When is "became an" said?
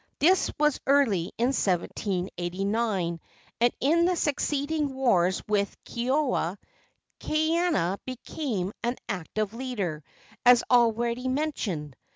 8.03-8.95